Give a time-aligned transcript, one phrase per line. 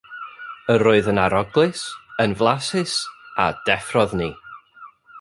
[0.75, 1.83] Yr oedd yn aroglus,
[2.25, 2.97] yn flasus,
[3.45, 4.31] a deffrodd ni.